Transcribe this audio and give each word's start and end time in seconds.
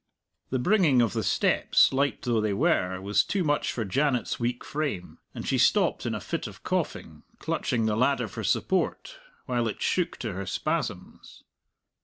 The 0.49 0.57
bringing 0.57 0.99
of 0.99 1.13
the 1.13 1.23
steps, 1.23 1.93
light 1.93 2.23
though 2.23 2.41
they 2.41 2.53
were, 2.53 2.99
was 2.99 3.23
too 3.23 3.43
much 3.43 3.71
for 3.71 3.85
Janet's 3.85 4.39
weak 4.39 4.63
frame, 4.63 5.19
and 5.35 5.47
she 5.47 5.59
stopped 5.59 6.07
in 6.07 6.15
a 6.15 6.19
fit 6.19 6.47
of 6.47 6.63
coughing, 6.63 7.21
clutching 7.37 7.85
the 7.85 7.95
ladder 7.95 8.27
for 8.27 8.43
support, 8.43 9.19
while 9.45 9.67
it 9.67 9.79
shook 9.79 10.17
to 10.17 10.33
her 10.33 10.47
spasms. 10.47 11.43